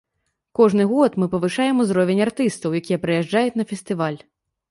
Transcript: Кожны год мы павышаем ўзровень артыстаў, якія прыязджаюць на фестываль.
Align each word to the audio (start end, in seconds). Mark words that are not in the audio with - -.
Кожны 0.59 0.85
год 0.93 1.17
мы 1.23 1.27
павышаем 1.33 1.83
ўзровень 1.83 2.23
артыстаў, 2.27 2.77
якія 2.81 3.01
прыязджаюць 3.05 3.57
на 3.61 3.69
фестываль. 3.73 4.19